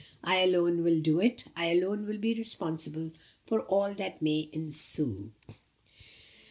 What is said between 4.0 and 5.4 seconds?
may ensue."